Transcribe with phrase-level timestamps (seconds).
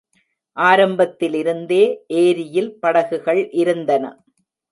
[0.57, 1.81] ஆரம்பத்திலிருந்தே
[2.21, 4.03] ஏரியில் படகுகள் இருந்தன.